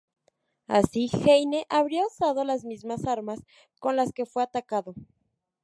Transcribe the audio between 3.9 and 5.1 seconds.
las que fue atacado.